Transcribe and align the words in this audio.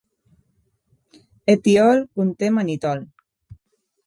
Ethyol 1.53 2.01
conté 2.15 2.51
mannitol. 2.57 2.99